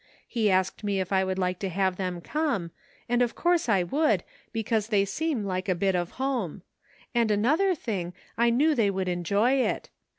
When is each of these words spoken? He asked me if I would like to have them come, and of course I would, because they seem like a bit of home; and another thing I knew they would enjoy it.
He 0.27 0.49
asked 0.49 0.83
me 0.83 0.99
if 0.99 1.13
I 1.13 1.23
would 1.23 1.37
like 1.37 1.59
to 1.59 1.69
have 1.69 1.95
them 1.97 2.21
come, 2.21 2.71
and 3.07 3.21
of 3.21 3.35
course 3.35 3.69
I 3.69 3.83
would, 3.83 4.23
because 4.51 4.87
they 4.87 5.05
seem 5.05 5.43
like 5.45 5.69
a 5.69 5.75
bit 5.75 5.93
of 5.95 6.13
home; 6.13 6.63
and 7.13 7.29
another 7.29 7.75
thing 7.75 8.15
I 8.35 8.49
knew 8.49 8.73
they 8.73 8.89
would 8.89 9.07
enjoy 9.07 9.51
it. 9.61 9.91